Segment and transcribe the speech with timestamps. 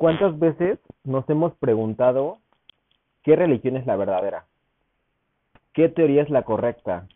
[0.00, 2.38] ¿cuántas veces nos hemos preguntado
[3.22, 4.46] qué religión es la verdadera?
[5.74, 7.06] ¿Qué teoría es la correcta?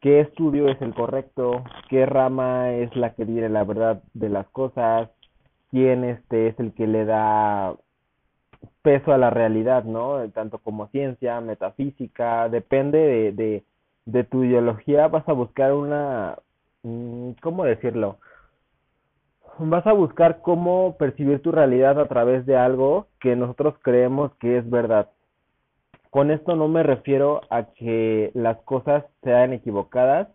[0.00, 1.62] ¿Qué estudio es el correcto?
[1.88, 5.10] ¿Qué rama es la que tiene la verdad de las cosas?
[5.70, 7.76] ¿Quién este es el que le da
[8.82, 10.28] peso a la realidad, ¿no?
[10.30, 13.64] Tanto como ciencia, metafísica, depende de, de,
[14.06, 16.36] de tu ideología, vas a buscar una,
[16.82, 18.18] mm, ¿cómo decirlo?
[19.58, 24.58] Vas a buscar cómo percibir tu realidad a través de algo que nosotros creemos que
[24.58, 25.10] es verdad.
[26.10, 30.28] Con esto no me refiero a que las cosas sean equivocadas.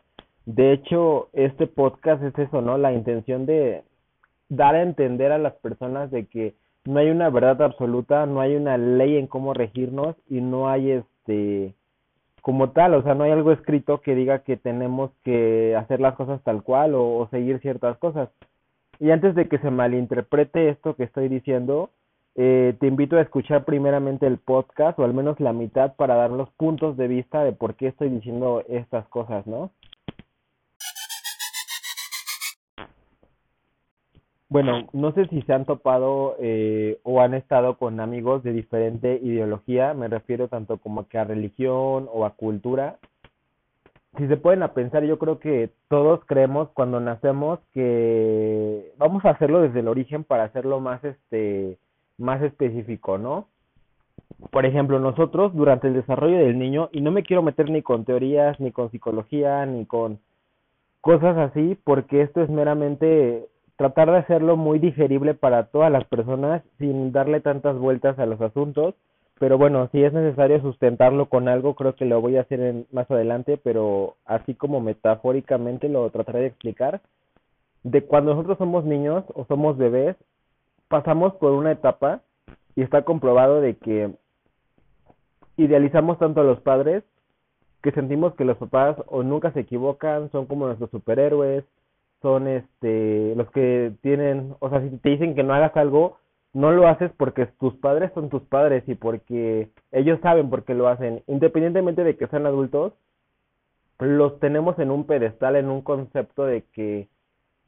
[0.46, 2.78] De hecho, este podcast es eso, ¿no?
[2.78, 3.84] La intención de
[4.50, 8.56] dar a entender a las personas de que no hay una verdad absoluta, no hay
[8.56, 11.76] una ley en cómo regirnos y no hay este
[12.42, 16.16] como tal, o sea, no hay algo escrito que diga que tenemos que hacer las
[16.16, 18.30] cosas tal cual o, seguir ciertas cosas.
[19.00, 21.92] Y antes de que se malinterprete esto que estoy diciendo,
[22.36, 26.31] eh, te invito a escuchar primeramente el podcast o al menos la mitad para dar
[26.31, 29.72] los puntos de vista de por qué estoy diciendo estas cosas, ¿no?
[34.50, 39.20] Bueno, no sé si se han topado eh, o han estado con amigos de diferente
[39.22, 42.98] ideología, me refiero tanto como que a religión o a cultura.
[44.16, 49.31] Si se pueden a pensar, yo creo que todos creemos cuando nacemos que vamos a
[49.31, 51.77] hacerlo desde el origen para hacerlo más este
[52.17, 53.47] más específico, ¿no?
[54.52, 58.05] Por ejemplo, nosotros durante el desarrollo del niño, y no me quiero meter ni con
[58.05, 60.19] teorías, ni con psicología, ni con
[61.02, 63.47] cosas así, porque esto es meramente
[63.78, 68.41] tratar de hacerlo muy digerible para todas las personas sin darle tantas vueltas a los
[68.41, 68.95] asuntos.
[69.40, 72.88] Pero bueno, si es necesario sustentarlo con algo, creo que lo voy a hacer en,
[72.92, 77.02] más adelante, pero así como metafóricamente lo trataré de explicar.
[77.84, 80.16] De cuando nosotros somos niños o somos bebés,
[80.88, 82.22] pasamos por una etapa
[82.76, 84.12] y está comprobado de que
[85.58, 87.03] idealizamos tanto a los padres
[87.81, 91.64] que sentimos que los papás o nunca se equivocan, son como nuestros superhéroes,
[92.22, 96.18] son este los que tienen, o sea, si te dicen que no hagas algo,
[96.57, 100.73] no lo haces porque tus padres son tus padres y porque ellos saben por qué
[100.73, 102.94] lo hacen, independientemente de que sean adultos,
[104.00, 107.09] los tenemos en un pedestal, en un concepto de que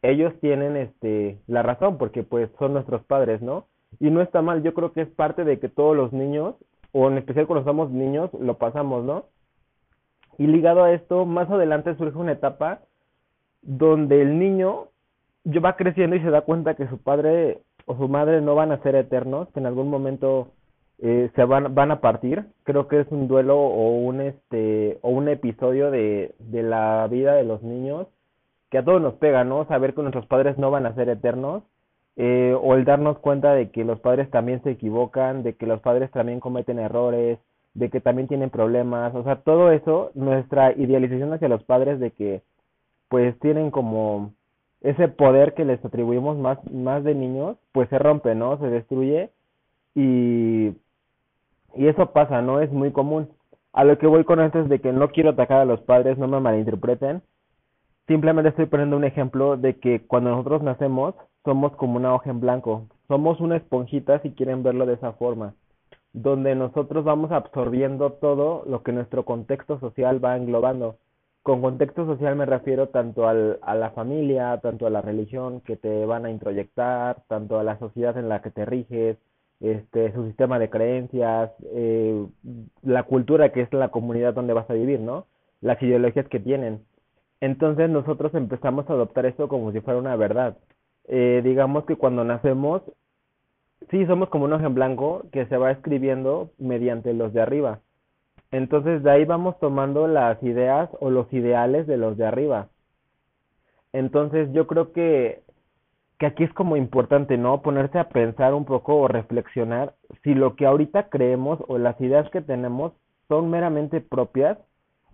[0.01, 3.67] ellos tienen este la razón porque pues son nuestros padres, ¿no?
[3.99, 6.55] Y no está mal, yo creo que es parte de que todos los niños,
[6.91, 9.25] o en especial cuando somos niños, lo pasamos, ¿no?
[10.39, 12.79] Y ligado a esto, más adelante surge una etapa
[13.61, 14.87] donde el niño
[15.63, 18.83] va creciendo y se da cuenta que su padre o su madre no van a
[18.83, 20.49] ser eternos, que en algún momento
[20.99, 22.45] eh, se van, van a partir.
[22.63, 27.33] Creo que es un duelo o un este o un episodio de, de la vida
[27.33, 28.05] de los niños
[28.69, 29.65] que a todos nos pega, ¿no?
[29.65, 31.63] Saber que nuestros padres no van a ser eternos.
[32.15, 35.81] Eh, o el darnos cuenta de que los padres también se equivocan, de que los
[35.81, 37.39] padres también cometen errores,
[37.73, 42.11] de que también tienen problemas, o sea, todo eso, nuestra idealización hacia los padres de
[42.11, 42.41] que
[43.07, 44.33] pues tienen como
[44.81, 48.57] ese poder que les atribuimos más, más de niños, pues se rompe, ¿no?
[48.59, 49.29] Se destruye
[49.95, 50.73] y,
[51.75, 52.61] y eso pasa, ¿no?
[52.61, 53.29] Es muy común.
[53.73, 56.17] A lo que voy con esto es de que no quiero atacar a los padres,
[56.17, 57.21] no me malinterpreten.
[58.07, 61.13] Simplemente estoy poniendo un ejemplo de que cuando nosotros nacemos
[61.45, 62.87] somos como una hoja en blanco.
[63.07, 65.53] Somos una esponjita, si quieren verlo de esa forma,
[66.13, 70.97] donde nosotros vamos absorbiendo todo lo que nuestro contexto social va englobando.
[71.49, 75.77] Con contexto social me refiero tanto al, a la familia, tanto a la religión que
[75.77, 79.17] te van a introyectar, tanto a la sociedad en la que te riges,
[79.59, 82.23] este, su sistema de creencias, eh,
[82.83, 85.25] la cultura que es la comunidad donde vas a vivir, ¿no?
[85.59, 86.85] Las ideologías que tienen.
[87.41, 90.55] Entonces nosotros empezamos a adoptar esto como si fuera una verdad.
[91.07, 92.83] Eh, digamos que cuando nacemos,
[93.89, 97.79] sí somos como un ojo en blanco que se va escribiendo mediante los de arriba.
[98.51, 102.69] Entonces de ahí vamos tomando las ideas o los ideales de los de arriba.
[103.93, 105.41] Entonces yo creo que,
[106.17, 107.61] que aquí es como importante, ¿no?
[107.61, 109.93] Ponerse a pensar un poco o reflexionar
[110.23, 112.93] si lo que ahorita creemos o las ideas que tenemos
[113.27, 114.57] son meramente propias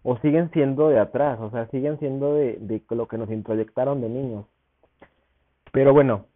[0.03, 4.01] o siguen siendo de atrás, o sea, siguen siendo de, de lo que nos introyectaron
[4.01, 4.45] de niños.
[5.71, 6.27] Pero bueno,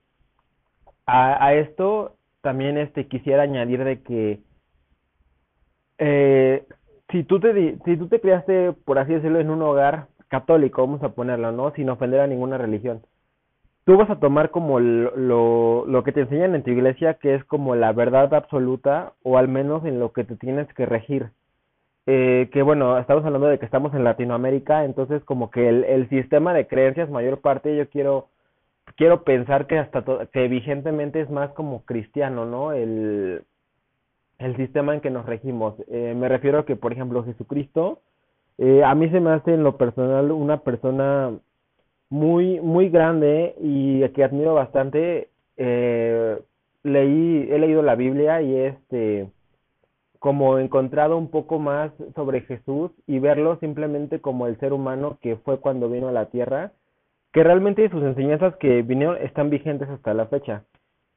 [1.06, 4.42] a, a esto también este quisiera añadir de que
[6.00, 6.66] eh,
[7.12, 11.04] si tú te si tú te criaste por así decirlo en un hogar católico vamos
[11.04, 13.02] a ponerlo no sin ofender a ninguna religión
[13.86, 17.44] tú vas a tomar como lo, lo que te enseñan en tu iglesia que es
[17.46, 21.30] como la verdad absoluta o al menos en lo que te tienes que regir
[22.06, 26.10] eh, que bueno estamos hablando de que estamos en Latinoamérica entonces como que el, el
[26.10, 28.28] sistema de creencias mayor parte yo quiero
[28.96, 32.72] quiero pensar que hasta que vigentemente es más como cristiano, ¿no?
[32.72, 33.44] El,
[34.40, 35.76] el sistema en que nos regimos.
[35.90, 38.00] Eh, me refiero a que, por ejemplo, Jesucristo,
[38.58, 41.32] eh, a mí se me hace en lo personal una persona
[42.10, 45.30] muy, muy grande y que admiro bastante.
[45.58, 46.40] Eh,
[46.84, 49.30] leí, he leído la Biblia y este
[50.20, 55.38] como encontrado un poco más sobre Jesús y verlo simplemente como el ser humano que
[55.38, 56.74] fue cuando vino a la tierra,
[57.32, 60.64] que realmente sus enseñanzas que vinieron están vigentes hasta la fecha.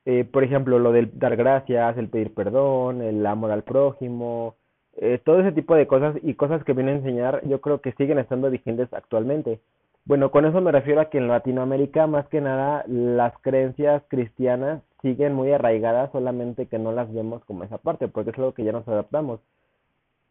[0.04, 4.56] Eh, por ejemplo, lo del dar gracias, el pedir perdón, el amor al prójimo,
[4.96, 7.92] eh, todo ese tipo de cosas y cosas que viene a enseñar, yo creo que
[7.92, 9.60] siguen estando vigentes actualmente.
[10.04, 14.82] Bueno, con eso me refiero a que en Latinoamérica, más que nada, las creencias cristianas
[15.00, 18.64] siguen muy arraigadas, solamente que no las vemos como esa parte, porque es algo que
[18.64, 19.40] ya nos adaptamos.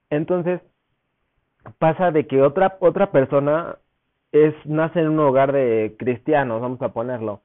[0.09, 0.61] Entonces,
[1.79, 3.77] pasa de que otra, otra persona
[4.31, 7.41] es, nace en un hogar de cristianos, vamos a ponerlo.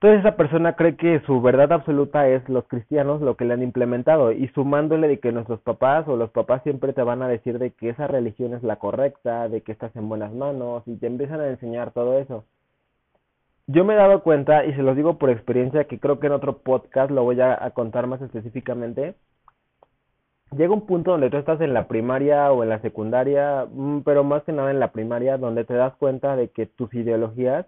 [0.00, 3.62] Entonces esa persona cree que su verdad absoluta es los cristianos lo que le han
[3.62, 7.58] implementado y sumándole de que nuestros papás o los papás siempre te van a decir
[7.58, 11.06] de que esa religión es la correcta, de que estás en buenas manos y te
[11.06, 12.44] empiezan a enseñar todo eso.
[13.68, 16.34] Yo me he dado cuenta, y se los digo por experiencia, que creo que en
[16.34, 19.16] otro podcast lo voy a, contar más específicamente.
[20.52, 24.24] Llega un punto donde tú estás en la primaria o en la secundaria, mm, pero
[24.24, 27.66] más que nada en la primaria, donde te das cuenta de que tus ideologías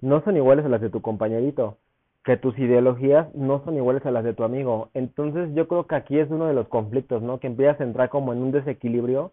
[0.00, 1.76] no son iguales a las de tu compañerito,
[2.24, 4.90] que tus ideologías no son iguales a las de tu amigo.
[4.94, 7.40] Entonces yo creo que aquí es uno de los conflictos, ¿no?
[7.40, 9.32] Que empiezas a entrar como en un desequilibrio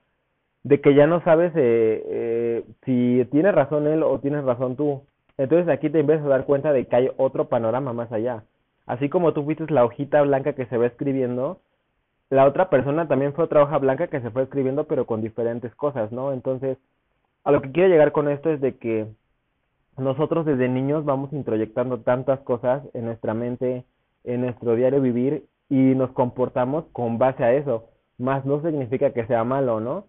[0.64, 5.04] de que ya no sabes eh, eh, si tiene razón él o tienes razón tú.
[5.38, 8.44] Entonces aquí te empiezas a dar cuenta de que hay otro panorama más allá.
[8.86, 11.60] Así como tú fuiste la hojita blanca que se va escribiendo,
[12.30, 15.74] la otra persona también fue otra hoja blanca que se fue escribiendo pero con diferentes
[15.76, 16.34] cosas, ¿no?
[16.34, 16.78] Entonces,
[17.44, 19.08] a lo que quiero llegar con esto es de que
[19.98, 23.86] nosotros desde niños vamos introyectando tantas cosas en nuestra mente,
[24.24, 27.90] en nuestro diario vivir y nos comportamos con base a eso.
[28.18, 30.06] Más no significa que sea malo, ¿no?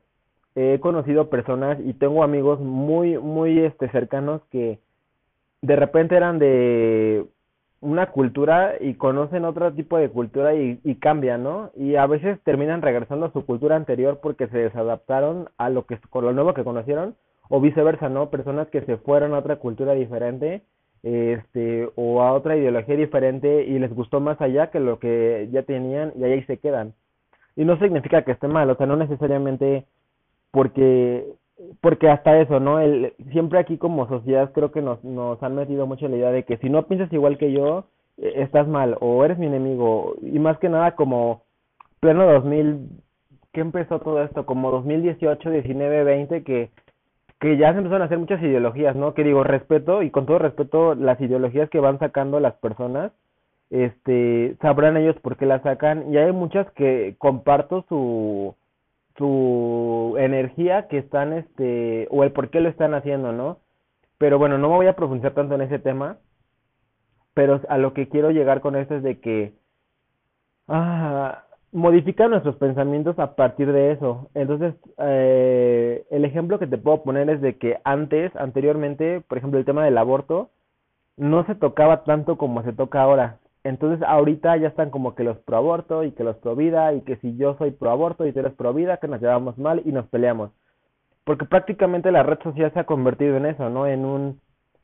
[0.55, 4.81] He conocido personas y tengo amigos muy, muy este, cercanos que
[5.62, 7.27] de repente eran de
[7.81, 11.71] una cultura y conocen otro tipo de cultura y, cambian, ¿no?
[11.77, 15.99] Y a veces terminan regresando a su cultura anterior porque se desadaptaron a lo que
[16.11, 17.15] con lo nuevo que conocieron
[17.48, 18.31] o viceversa, ¿no?
[18.31, 20.62] Personas que se fueron a otra cultura diferente
[21.02, 25.62] este o a otra ideología diferente y les gustó más allá que lo que ya
[25.62, 26.94] tenían y ahí se quedan.
[27.54, 29.87] Y no significa que esté mal, o sea, no necesariamente
[30.50, 31.25] porque
[31.81, 32.81] porque hasta eso, ¿no?
[32.81, 36.42] El, siempre aquí como sociedad creo que nos, nos han metido mucho la idea de
[36.44, 37.87] que si no piensas igual que yo,
[38.19, 40.16] eh, estás mal o eres mi enemigo.
[40.22, 41.42] Y más que nada como
[42.00, 42.88] pleno 2000,
[43.52, 44.44] ¿qué empezó todo esto?
[44.44, 46.70] Como 2018, 19, 20, que,
[47.41, 49.15] que ya se empezaron a hacer muchas ideologías, ¿no?
[49.15, 53.12] Que digo, respeto y con todo respeto las ideologías que van sacando las personas,
[53.71, 56.12] este, sabrán ellos por qué las sacan.
[56.12, 58.55] Y hay muchas que comparto su
[59.17, 63.59] su energía que están, este, o el por qué lo están haciendo, ¿no?
[64.19, 66.19] Pero bueno, no me voy a profundizar tanto en ese tema,
[67.35, 69.55] pero a lo que quiero llegar con esto es de que
[70.69, 74.30] ah, modifica nuestros pensamientos a partir de eso.
[74.34, 79.58] Entonces, eh, el ejemplo que te puedo poner es de que antes, anteriormente, por ejemplo,
[79.58, 80.50] el tema del aborto,
[81.16, 83.38] no se tocaba tanto como se toca ahora.
[83.64, 87.00] Entonces ahorita ya están como que los pro aborto y que los pro vida y
[87.00, 89.82] que si yo soy pro aborto y tú eres pro vida, que nos llevamos mal
[89.85, 90.52] y nos peleamos.
[91.25, 93.88] Porque prácticamente la red social se ha convertido en eso, ¿no?
[93.88, 94.40] En un,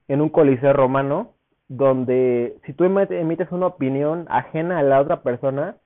[0.09, 1.35] en un coliseo romano
[1.69, 5.77] donde si tú emites una opinión ajena a la otra persona,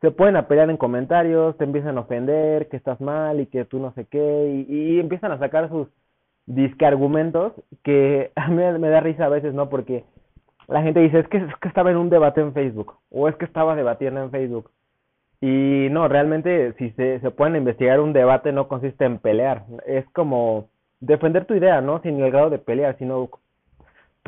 [0.00, 3.78] se pueden pelear en comentarios, te empiezan a ofender, que estás mal y que tú
[3.80, 5.88] no sé qué, y, empiezan a sacar sus
[6.46, 7.52] disque argumentos
[7.82, 9.68] que a mí me da risa a veces, ¿no?
[9.68, 10.04] Porque
[10.68, 13.36] la gente dice, es que, es que estaba en un debate en Facebook, o es
[13.36, 14.70] que estaba debatiendo en Facebook.
[15.40, 20.04] Y no, realmente si se, se pueden investigar un debate no consiste en pelear, es
[20.10, 20.68] como
[21.00, 22.00] defender tu idea, ¿no?
[22.02, 23.30] Sin el grado de pelear, sino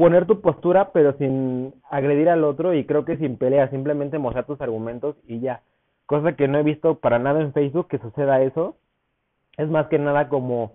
[0.00, 4.47] poner tu postura pero sin agredir al otro y creo que sin pelear, simplemente mostrar
[4.47, 5.61] tus argumentos y ya.
[6.07, 8.76] Cosa que no he visto para nada en Facebook que suceda eso.
[9.59, 10.73] Es más que nada como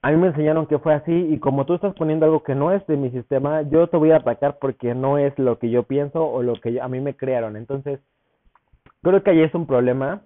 [0.00, 2.70] a mí me enseñaron que fue así y como tú estás poniendo algo que no
[2.70, 5.82] es de mi sistema, yo te voy a atacar porque no es lo que yo
[5.82, 7.56] pienso o lo que a mí me crearon.
[7.56, 7.98] Entonces,
[9.02, 10.22] creo que ahí es un problema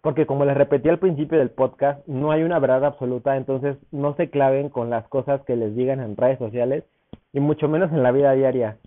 [0.00, 4.14] porque como les repetí al principio del podcast, no hay una verdad absoluta, entonces no
[4.14, 6.84] se claven con las cosas que les digan en redes sociales
[7.32, 8.78] y mucho menos en la vida diaria.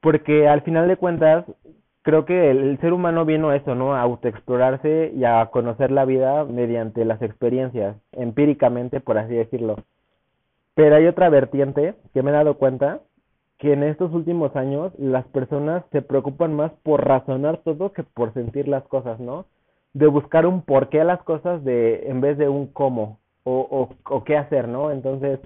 [0.00, 1.44] Porque al final de cuentas,
[2.02, 3.94] creo que el, ser humano vino a eso, ¿no?
[3.94, 9.76] A autoexplorarse y a conocer la vida mediante las experiencias, empíricamente, por así decirlo.
[10.74, 13.00] Pero hay otra vertiente que me he dado cuenta,
[13.58, 18.34] que en estos últimos años las personas se preocupan más por razonar todo que por
[18.34, 19.46] sentir las cosas, ¿no?
[19.94, 24.24] De buscar un porqué a las cosas de en vez de un cómo o, o
[24.24, 24.90] qué hacer, ¿no?
[24.90, 25.38] Entonces,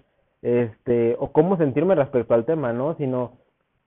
[0.43, 2.95] este, o cómo sentirme respecto al tema, ¿no?
[2.97, 3.33] Sino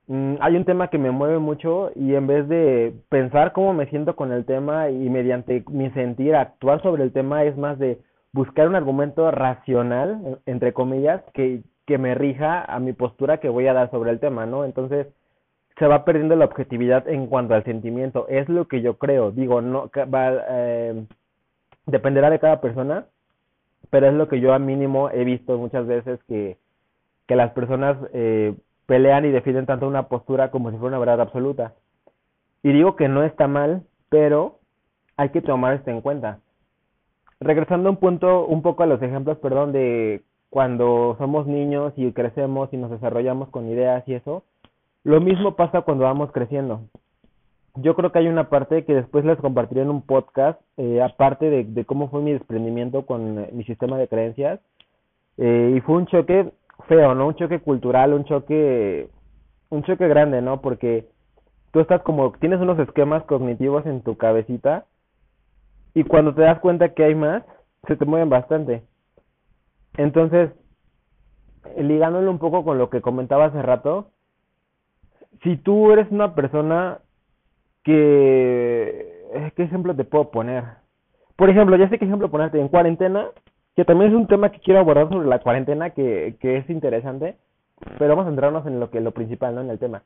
[0.08, 3.86] mm, hay un tema que me mueve mucho y en vez de pensar cómo me
[3.86, 7.98] siento con el tema y mediante mi sentir actuar sobre el tema es más de
[8.32, 13.66] buscar un argumento racional, entre comillas, que, que me rija a mi postura que voy
[13.66, 14.64] a dar sobre el tema, ¿no?
[14.64, 15.08] Entonces,
[15.78, 18.26] se va perdiendo la objetividad en cuanto al sentimiento.
[18.28, 19.32] Es lo que yo creo.
[19.32, 21.06] Digo, no va, eh,
[21.86, 23.06] dependerá de cada persona,
[23.90, 26.56] pero es lo que yo a mínimo he visto muchas veces que,
[27.26, 28.54] que las personas eh,
[28.86, 31.74] pelean y defienden tanto una postura como si fuera una verdad absoluta.
[32.62, 34.58] Y digo que no está mal, pero
[35.16, 36.40] hay que tomar esto en cuenta.
[37.40, 42.72] Regresando un punto, un poco a los ejemplos, perdón, de cuando somos niños y crecemos
[42.72, 44.44] y nos desarrollamos con ideas y eso,
[45.04, 46.82] lo mismo pasa cuando vamos creciendo
[47.76, 51.48] yo creo que hay una parte que después les compartiré en un podcast, eh, aparte
[51.50, 54.60] de, de, cómo fue mi desprendimiento con eh, mi sistema de creencias.
[55.38, 56.52] Eh, y fue un choque
[56.88, 57.28] feo, ¿no?
[57.28, 59.08] Un choque cultural, un choque,
[59.68, 60.60] un choque grande, ¿no?
[60.60, 61.08] Porque
[61.70, 64.86] tú estás como, tienes unos esquemas cognitivos en tu cabecita
[65.94, 67.42] y cuando te das cuenta que hay más,
[67.86, 68.82] se te mueven bastante.
[69.96, 70.50] Entonces,
[71.76, 74.10] ligándolo un poco con lo que comentaba hace rato,
[75.42, 77.00] si tú eres una persona
[77.90, 79.26] que...
[79.32, 80.64] Eh, ¿Qué ejemplo te puedo poner?
[81.36, 83.28] Por ejemplo, ya sé qué ejemplo ponerte en cuarentena,
[83.76, 87.36] que también es un tema que quiero abordar sobre la cuarentena, que, que es interesante,
[87.98, 89.60] pero vamos a centrarnos en lo que lo principal, ¿no?
[89.60, 90.02] En el tema.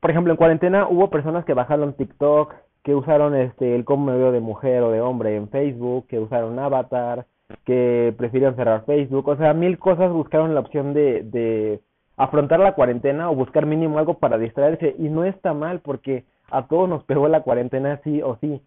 [0.00, 4.18] Por ejemplo, en cuarentena hubo personas que bajaron TikTok, que usaron este el cómo me
[4.18, 7.26] veo de mujer o de hombre en Facebook, que usaron Avatar,
[7.64, 11.80] que prefirieron cerrar Facebook, o sea, mil cosas buscaron la opción de, de
[12.16, 16.66] afrontar la cuarentena o buscar mínimo algo para distraerse y no está mal porque a
[16.66, 18.60] todos nos pegó la cuarentena sí o sí.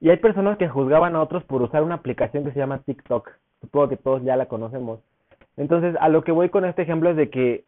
[0.00, 3.30] Y hay personas que juzgaban a otros por usar una aplicación que se llama TikTok.
[3.60, 5.00] Supongo que todos ya la conocemos.
[5.56, 7.64] Entonces, a lo que voy con este ejemplo es de que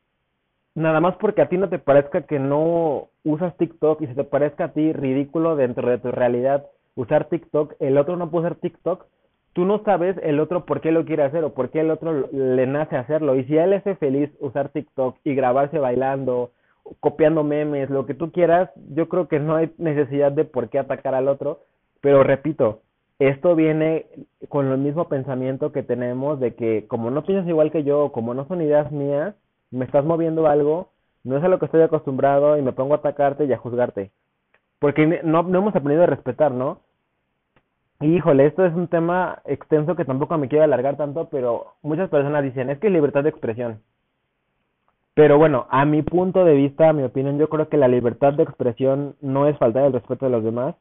[0.75, 4.25] nada más porque a ti no te parezca que no usas TikTok y se te
[4.25, 8.59] parezca a ti ridículo dentro de tu realidad usar TikTok, el otro no puede usar
[8.59, 9.07] TikTok,
[9.53, 12.29] tú no sabes el otro por qué lo quiere hacer o por qué el otro
[12.33, 13.37] le nace hacerlo.
[13.37, 16.51] Y si él es feliz usar TikTok y grabarse bailando
[17.01, 20.79] copiando memes, lo que tú quieras, yo creo que no hay necesidad de por qué
[20.79, 21.61] atacar al otro,
[22.01, 22.81] pero repito,
[23.19, 24.07] esto viene
[24.49, 28.35] con el mismo pensamiento que tenemos de que como no piensas igual que yo, como
[28.35, 29.35] no son ideas mías,
[29.71, 30.91] me estás moviendo algo,
[31.25, 34.11] no es a lo que estoy acostumbrado y me pongo a atacarte y a juzgarte.
[34.81, 36.81] Porque no, no hemos aprendido a respetar, ¿no?
[38.01, 42.11] Y híjole, esto es un tema extenso que tampoco me quiero alargar tanto, pero muchas
[42.11, 43.81] personas dicen, es que es libertad de expresión.
[45.15, 48.33] Pero bueno, a mi punto de vista, a mi opinión, yo creo que la libertad
[48.33, 50.75] de expresión no es faltar el respeto de los demás.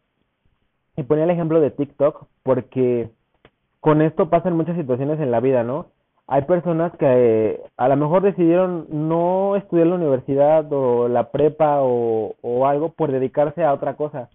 [0.96, 3.10] Y ponía el ejemplo de TikTok porque
[3.80, 5.88] con esto pasan muchas situaciones en la vida, ¿no?
[6.28, 11.82] Hay personas que eh, a lo mejor decidieron no estudiar la universidad o la prepa
[11.82, 14.30] o, o algo por dedicarse a otra cosa.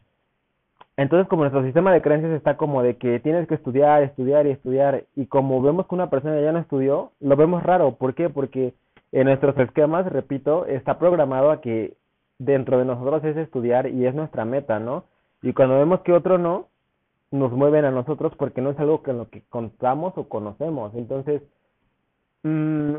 [0.98, 4.50] Entonces, como nuestro sistema de creencias está como de que tienes que estudiar, estudiar y
[4.50, 7.92] estudiar, y como vemos que una persona ya no estudió, lo vemos raro.
[7.92, 8.30] ¿Por qué?
[8.30, 8.74] Porque
[9.16, 11.96] en nuestros esquemas, repito, está programado a que
[12.38, 15.04] dentro de nosotros es estudiar y es nuestra meta, ¿no?
[15.40, 16.68] Y cuando vemos que otro no,
[17.30, 20.94] nos mueven a nosotros porque no es algo en lo que contamos o conocemos.
[20.94, 21.40] Entonces,
[22.42, 22.96] mmm,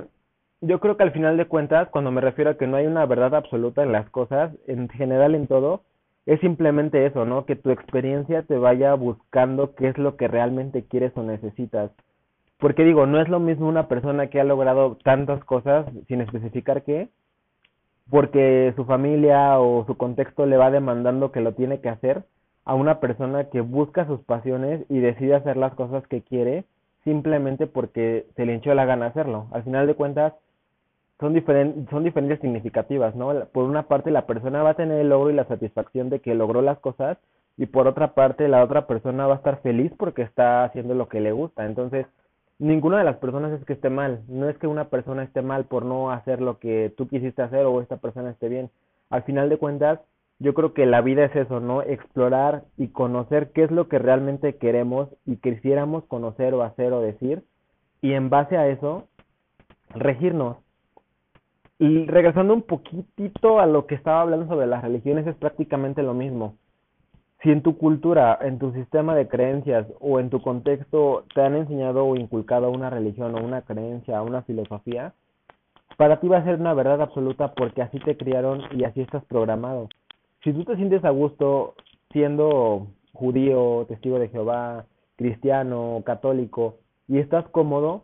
[0.61, 3.05] yo creo que al final de cuentas, cuando me refiero a que no hay una
[3.05, 5.83] verdad absoluta en las cosas, en general en todo,
[6.25, 7.45] es simplemente eso, ¿no?
[7.45, 11.91] Que tu experiencia te vaya buscando qué es lo que realmente quieres o necesitas.
[12.59, 16.83] Porque digo, no es lo mismo una persona que ha logrado tantas cosas sin especificar
[16.83, 17.09] qué,
[18.09, 22.23] porque su familia o su contexto le va demandando que lo tiene que hacer,
[22.65, 26.65] a una persona que busca sus pasiones y decide hacer las cosas que quiere
[27.05, 29.47] simplemente porque se le hinchó la gana hacerlo.
[29.51, 30.33] Al final de cuentas,
[31.19, 33.33] son, diferentes son diferencias significativas, ¿no?
[33.53, 36.35] Por una parte, la persona va a tener el logro y la satisfacción de que
[36.35, 37.17] logró las cosas,
[37.55, 41.07] y por otra parte, la otra persona va a estar feliz porque está haciendo lo
[41.07, 41.65] que le gusta.
[41.65, 42.05] Entonces,
[42.59, 44.23] ninguna de las personas es que esté mal.
[44.27, 47.65] No es que una persona esté mal por no hacer lo que tú quisiste hacer
[47.65, 48.69] o esta persona esté bien.
[49.09, 49.99] Al final de cuentas,
[50.39, 51.81] yo creo que la vida es eso, ¿no?
[51.81, 57.01] Explorar y conocer qué es lo que realmente queremos y quisiéramos conocer o hacer o
[57.01, 57.43] decir.
[58.01, 59.07] Y en base a eso,
[59.89, 60.57] regirnos.
[61.79, 66.13] Y regresando un poquitito a lo que estaba hablando sobre las religiones, es prácticamente lo
[66.13, 66.55] mismo
[67.41, 71.55] si en tu cultura, en tu sistema de creencias o en tu contexto te han
[71.55, 75.13] enseñado o inculcado una religión o una creencia, una filosofía,
[75.97, 79.23] para ti va a ser una verdad absoluta porque así te criaron y así estás
[79.25, 79.89] programado.
[80.43, 81.75] Si tú te sientes a gusto
[82.11, 86.77] siendo judío, testigo de Jehová, cristiano, católico,
[87.07, 88.03] y estás cómodo,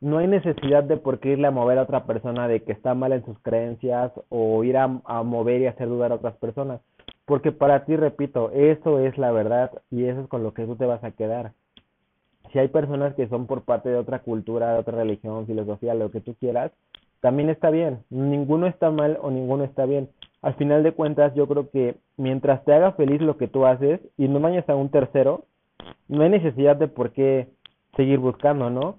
[0.00, 2.94] no hay necesidad de por qué irle a mover a otra persona de que está
[2.94, 6.80] mal en sus creencias o ir a, mover y hacer dudar a otras personas.
[7.32, 10.76] Porque para ti, repito, eso es la verdad y eso es con lo que tú
[10.76, 11.52] te vas a quedar.
[12.52, 16.10] Si hay personas que son por parte de otra cultura, de otra religión, filosofía, lo
[16.10, 16.72] que tú quieras,
[17.22, 18.00] también está bien.
[18.10, 20.10] Ninguno está mal o ninguno está bien.
[20.42, 24.00] Al final de cuentas, yo creo que mientras te haga feliz lo que tú haces
[24.18, 25.46] y no vayas a un tercero,
[26.08, 27.48] no hay necesidad de por qué
[27.96, 28.98] seguir buscando, ¿no?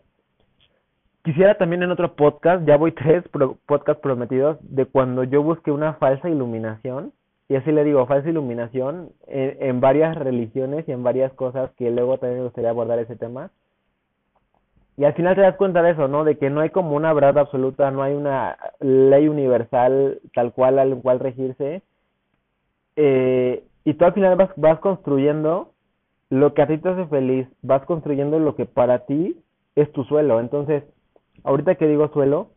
[1.24, 3.26] Quisiera también en otro podcast, ya voy tres
[3.68, 7.14] podcasts prometidos, de cuando yo busqué una falsa iluminación,
[7.50, 12.18] y así le digo, falsa iluminación en, varias religiones y en varias cosas que luego
[12.18, 13.52] también me gustaría abordar ese tema.
[14.96, 16.24] Y al final te das cuenta de eso, ¿no?
[16.24, 20.80] De que no hay como una verdad absoluta, no hay una ley universal tal cual
[20.80, 21.82] al cual regirse.
[22.96, 25.72] Eh, y tú al final vas, vas construyendo
[26.30, 29.38] lo que a ti te hace feliz, vas construyendo lo que para ti
[29.76, 30.40] es tu suelo.
[30.40, 30.84] Entonces,
[31.44, 32.52] ahorita que digo suelo,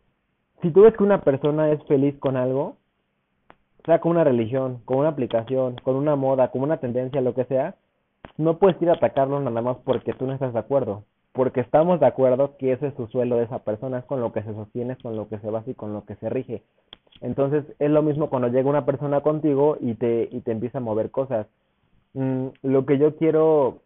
[0.61, 2.77] si tú ves que una persona es feliz con algo,
[3.87, 7.45] sea con una religión, con una aplicación, con una moda, con una tendencia, lo que
[7.45, 7.75] sea,
[8.37, 11.03] no puedes ir a atacarlo nada más porque tú no estás de acuerdo.
[11.31, 14.33] Porque estamos de acuerdo que ese es su suelo de esa persona, es con lo
[14.33, 16.63] que se sostiene, es con lo que se basa y con lo que se rige.
[17.21, 20.81] Entonces es lo mismo cuando llega una persona contigo y te, y te empieza a
[20.81, 21.47] mover cosas.
[22.13, 23.79] Mm, lo que yo quiero,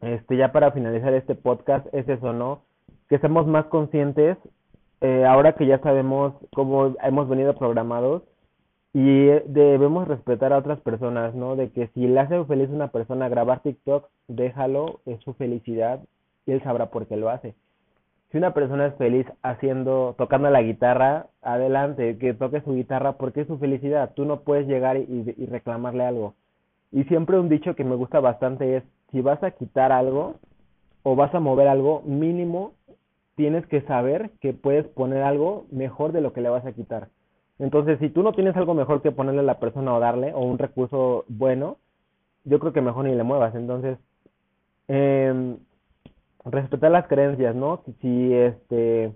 [0.00, 2.62] este, ya para finalizar este podcast, es eso, ¿no?
[3.08, 4.38] Que seamos más conscientes,
[5.02, 8.22] eh, ahora que ya sabemos cómo hemos venido programados,
[8.92, 11.56] y debemos respetar a otras personas, ¿no?
[11.56, 16.00] De que si le hace feliz a una persona grabar TikTok, déjalo, es su felicidad
[16.46, 17.54] y él sabrá por qué lo hace.
[18.30, 23.40] Si una persona es feliz haciendo, tocando la guitarra, adelante, que toque su guitarra porque
[23.42, 24.12] es su felicidad.
[24.14, 26.34] Tú no puedes llegar y reclamarle algo.
[26.92, 30.36] Y siempre un dicho que me gusta bastante es, si vas a quitar algo
[31.02, 32.72] o vas a mover algo, mínimo
[33.36, 37.08] tienes que saber que puedes poner algo mejor de lo que le vas a quitar.
[37.60, 40.40] Entonces, si tú no tienes algo mejor que ponerle a la persona o darle, o
[40.40, 41.76] un recurso bueno,
[42.44, 43.54] yo creo que mejor ni le muevas.
[43.54, 43.98] Entonces,
[44.88, 45.56] eh,
[46.44, 47.82] respetar las creencias, ¿no?
[48.00, 49.12] Si, este,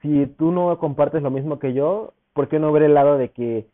[0.00, 3.28] si tú no compartes lo mismo que yo, ¿por qué no ver el lado de
[3.30, 3.66] que,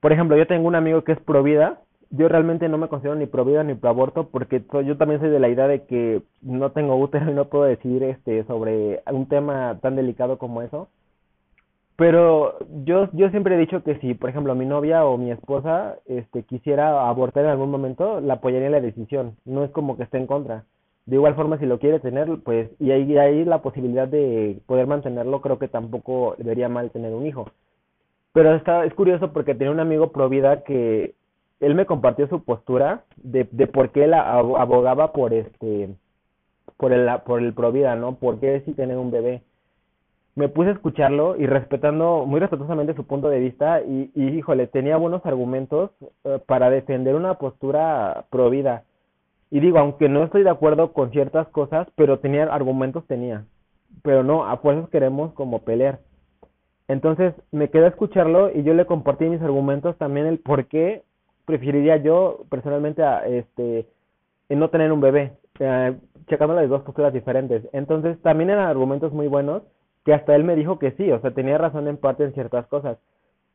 [0.00, 3.14] por ejemplo, yo tengo un amigo que es pro vida, yo realmente no me considero
[3.14, 6.22] ni pro vida ni pro aborto porque yo también soy de la idea de que
[6.42, 10.88] no tengo útero y no puedo decidir este sobre un tema tan delicado como eso.
[12.00, 15.98] Pero yo yo siempre he dicho que si, por ejemplo, mi novia o mi esposa
[16.06, 20.04] este quisiera abortar en algún momento, la apoyaría en la decisión, no es como que
[20.04, 20.64] esté en contra.
[21.04, 24.86] De igual forma si lo quiere tener pues y ahí ahí la posibilidad de poder
[24.86, 27.50] mantenerlo creo que tampoco debería mal tener un hijo.
[28.32, 31.14] Pero está es curioso porque tenía un amigo pro vida que
[31.60, 35.90] él me compartió su postura de, de por qué él abogaba por este
[36.78, 39.42] por el por el pro vida no por qué si tener un bebé
[40.40, 44.66] me puse a escucharlo y respetando muy respetuosamente su punto de vista y, y híjole
[44.66, 45.90] tenía buenos argumentos
[46.24, 51.46] eh, para defender una postura pro y digo, aunque no estoy de acuerdo con ciertas
[51.48, 53.44] cosas, pero tenía argumentos, tenía.
[54.02, 55.98] Pero no, a fuerzas queremos como pelear.
[56.88, 61.02] Entonces me quedé a escucharlo y yo le compartí mis argumentos también el por qué
[61.44, 63.86] preferiría yo personalmente a este
[64.48, 65.96] no tener un bebé, eh,
[66.28, 67.68] checando las dos posturas diferentes.
[67.74, 69.62] Entonces también eran argumentos muy buenos
[70.10, 72.66] que hasta él me dijo que sí, o sea, tenía razón en parte en ciertas
[72.66, 72.98] cosas.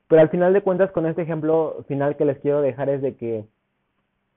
[0.08, 3.18] Pero al final de cuentas con este ejemplo final que les quiero dejar es de
[3.18, 3.44] que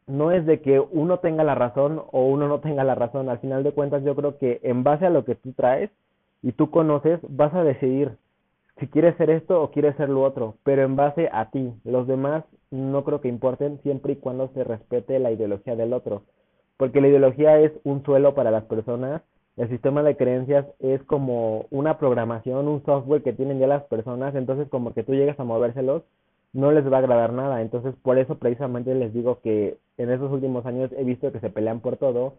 [0.09, 3.29] no es de que uno tenga la razón o uno no tenga la razón.
[3.29, 5.91] Al final de cuentas, yo creo que en base a lo que tú traes
[6.43, 8.17] y tú conoces, vas a decidir
[8.81, 11.73] si quieres ser esto o quieres ser lo otro, pero en base a ti.
[11.85, 16.23] Los demás no creo que importen siempre y cuando se respete la ideología del otro,
[16.79, 19.23] porque la ideología es un suelo para las personas.
[19.59, 24.35] El sistema de creencias es como una programación, un software que tienen ya las personas,
[24.37, 26.05] entonces como que tú llegas a movérselos
[26.53, 27.61] no les va a agradar nada.
[27.61, 31.51] Entonces, por eso precisamente les digo que en esos últimos años he visto que se
[31.51, 32.35] pelean por todo,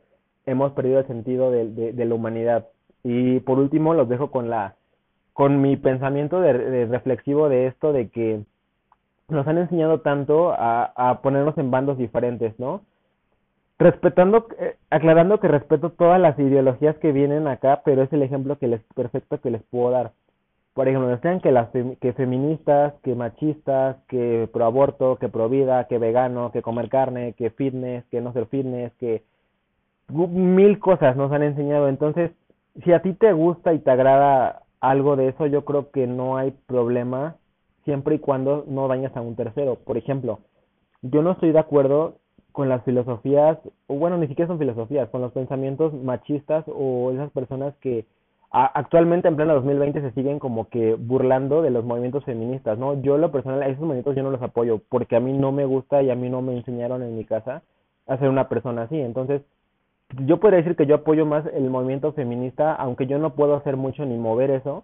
[0.45, 2.67] hemos perdido el sentido de, de, la humanidad.
[3.03, 4.75] Y por último, los dejo con la
[5.33, 8.43] con mi pensamiento de, reflexivo de esto de que
[9.29, 12.81] nos han enseñado tanto a, a ponernos en bandos diferentes, ¿no?
[13.79, 18.57] Respetando, eh, aclarando que respeto todas las ideologías que vienen acá, pero es el ejemplo
[18.59, 20.11] que les perfecto que les puedo dar
[20.79, 21.67] por ejemplo, decían que las
[21.99, 27.33] que feministas, que machistas, que pro aborto, que pro vida, que vegano, que comer carne,
[27.33, 29.23] que fitness, que no ser fitness, que
[30.07, 31.89] mil cosas nos han enseñado.
[31.89, 32.31] Entonces,
[32.83, 36.37] si a ti te gusta y te agrada algo de eso, yo creo que no
[36.37, 37.35] hay problema
[37.83, 39.75] siempre y cuando no dañas a un tercero.
[39.75, 40.39] Por ejemplo,
[41.01, 42.18] yo no estoy de acuerdo
[42.51, 43.57] con las filosofías,
[43.87, 48.05] o bueno, ni siquiera son filosofías, con los pensamientos machistas o esas personas que
[48.51, 52.99] actualmente en pleno 2020 se siguen como que burlando de los movimientos feministas, ¿no?
[53.01, 56.01] Yo lo personal, esos movimientos yo no los apoyo porque a mí no me gusta
[56.01, 57.61] y a mí no me enseñaron en mi casa
[58.07, 58.99] a ser una persona así.
[58.99, 59.43] Entonces,
[60.25, 63.77] yo podría decir que yo apoyo más el movimiento feminista, aunque yo no puedo hacer
[63.77, 64.83] mucho ni mover eso,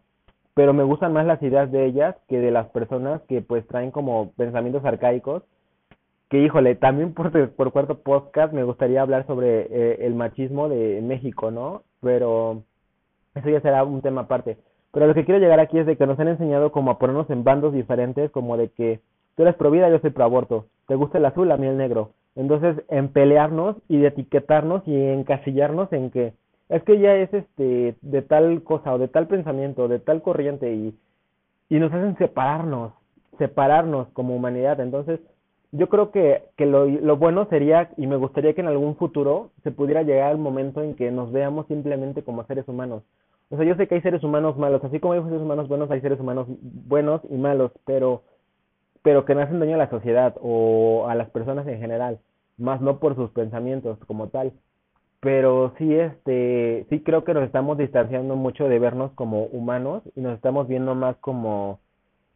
[0.54, 3.92] pero me gustan más las ideas de ellas que de las personas que pues traen
[3.92, 5.44] como pensamientos arcaicos.
[6.30, 11.02] Que híjole, también por, por cuarto podcast me gustaría hablar sobre eh, el machismo de
[11.02, 11.84] México, ¿no?
[12.02, 12.64] Pero
[13.36, 14.58] eso ya será un tema aparte.
[14.92, 17.30] Pero lo que quiero llegar aquí es de que nos han enseñado como a ponernos
[17.30, 19.02] en bandos diferentes, como de que
[19.36, 21.78] tú eres pro vida, yo soy pro aborto, te gusta el azul, a mí el
[21.78, 22.12] negro.
[22.36, 26.34] Entonces, en pelearnos y de etiquetarnos y encasillarnos en que
[26.70, 30.74] es que ya es este de tal cosa o de tal pensamiento, de tal corriente
[30.74, 30.98] y,
[31.70, 32.94] y nos hacen separarnos,
[33.38, 34.80] separarnos como humanidad.
[34.80, 35.20] Entonces,
[35.78, 39.52] yo creo que, que lo, lo bueno sería, y me gustaría que en algún futuro
[39.64, 43.04] se pudiera llegar al momento en que nos veamos simplemente como seres humanos.
[43.50, 45.92] O sea, yo sé que hay seres humanos malos, así como hay seres humanos buenos,
[45.92, 48.24] hay seres humanos buenos y malos, pero,
[49.04, 52.20] pero que no hacen daño a la sociedad o a las personas en general,
[52.58, 54.54] más no por sus pensamientos como tal.
[55.20, 60.22] Pero sí, este, sí creo que nos estamos distanciando mucho de vernos como humanos y
[60.22, 61.80] nos estamos viendo más como,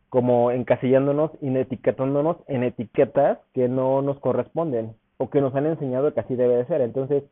[0.09, 6.13] como encasillándonos y etiquetándonos en etiquetas que no nos corresponden o que nos han enseñado
[6.13, 6.81] que así debe de ser.
[6.81, 7.23] Entonces,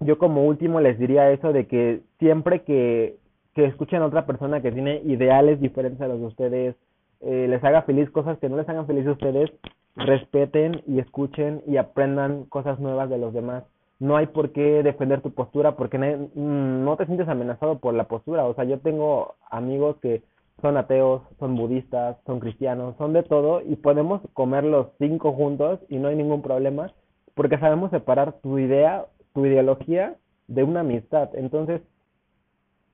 [0.00, 3.16] yo como último les diría eso de que siempre que,
[3.54, 6.76] que escuchen a otra persona que tiene ideales diferentes a los de ustedes,
[7.20, 9.50] eh, les haga feliz cosas que no les hagan feliz a ustedes,
[9.94, 13.64] respeten y escuchen y aprendan cosas nuevas de los demás.
[14.00, 18.04] No hay por qué defender tu postura porque mm, no te sientes amenazado por la
[18.04, 18.44] postura.
[18.46, 20.22] O sea, yo tengo amigos que
[20.62, 25.80] son ateos, son budistas, son cristianos, son de todo y podemos comer los cinco juntos
[25.88, 26.92] y no hay ningún problema
[27.34, 30.16] porque sabemos separar tu idea tu ideología
[30.48, 31.30] de una amistad.
[31.34, 31.80] Entonces,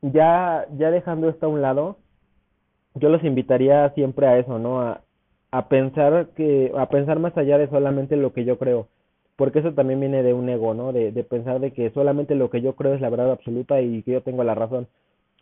[0.03, 1.97] ya, ya dejando esto a un lado,
[2.95, 4.81] yo los invitaría siempre a eso, ¿no?
[4.81, 5.03] A,
[5.51, 8.89] a pensar que, a pensar más allá de solamente lo que yo creo.
[9.37, 10.93] Porque eso también viene de un ego, ¿no?
[10.93, 14.03] De, de pensar de que solamente lo que yo creo es la verdad absoluta y
[14.03, 14.89] que yo tengo la razón.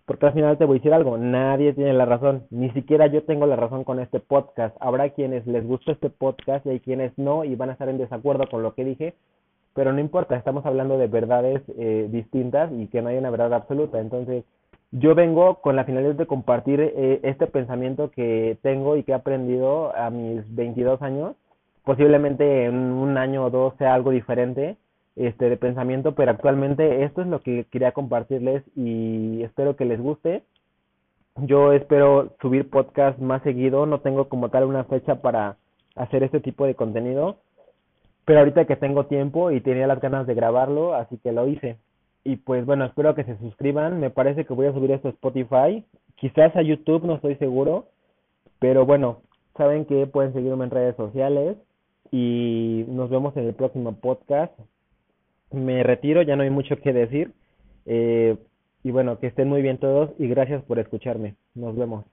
[0.07, 3.25] Porque al final te voy a decir algo, nadie tiene la razón, ni siquiera yo
[3.25, 4.77] tengo la razón con este podcast.
[4.81, 7.99] Habrá quienes les gusta este podcast y hay quienes no y van a estar en
[7.99, 9.15] desacuerdo con lo que dije,
[9.75, 13.53] pero no importa, estamos hablando de verdades eh, distintas y que no hay una verdad
[13.53, 14.01] absoluta.
[14.01, 14.45] Entonces,
[14.93, 19.15] yo vengo con la finalidad de compartir eh, este pensamiento que tengo y que he
[19.17, 21.35] aprendido a mis 22 años.
[21.85, 24.77] Posiblemente en un año o dos sea algo diferente
[25.17, 30.01] este de pensamiento, pero actualmente esto es lo que quería compartirles y espero que les
[30.01, 30.43] guste.
[31.37, 35.57] Yo espero subir podcast más seguido, no tengo como tal una fecha para
[35.97, 37.39] hacer este tipo de contenido,
[38.25, 41.79] pero ahorita que tengo tiempo y tenía las ganas de grabarlo, así que lo hice.
[42.27, 44.01] Y pues bueno, espero que se suscriban.
[44.01, 45.85] Me parece que voy a subir esto a Spotify.
[46.17, 47.87] Quizás a YouTube, no estoy seguro.
[48.59, 49.21] Pero bueno,
[49.57, 51.57] saben que pueden seguirme en redes sociales.
[52.11, 54.53] Y nos vemos en el próximo podcast.
[55.53, 57.33] Me retiro, ya no hay mucho que decir.
[57.87, 58.37] Eh,
[58.83, 61.37] y bueno, que estén muy bien todos y gracias por escucharme.
[61.55, 62.05] Nos vemos.